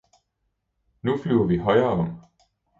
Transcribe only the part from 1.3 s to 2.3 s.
vi højre om!